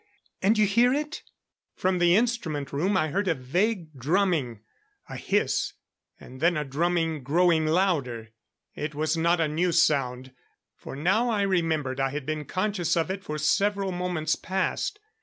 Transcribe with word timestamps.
And 0.41 0.57
you 0.57 0.65
hear 0.65 0.95
it?" 0.95 1.21
From 1.75 1.99
the 1.99 2.15
instrument 2.15 2.73
room 2.73 2.97
I 2.97 3.09
heard 3.09 3.27
a 3.27 3.35
vague 3.35 3.93
drumming. 3.93 4.61
A 5.09 5.15
hiss, 5.15 5.73
and 6.19 6.41
then 6.41 6.57
a 6.57 6.65
drumming 6.65 7.21
growing 7.21 7.67
louder. 7.67 8.31
It 8.73 8.95
was 8.95 9.15
not 9.15 9.39
a 9.39 9.47
new 9.47 9.71
sound, 9.71 10.31
for 10.75 10.95
now 10.95 11.29
I 11.29 11.43
remembered 11.43 11.99
I 11.99 12.09
had 12.09 12.25
been 12.25 12.45
conscious 12.45 12.97
of 12.97 13.11
it 13.11 13.23
for 13.23 13.37
several 13.37 13.91
moments 13.91 14.35
past. 14.35 14.99